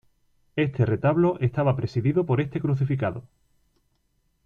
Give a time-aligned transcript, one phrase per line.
[0.55, 3.23] Este retablo estaba presidido por este crucificado.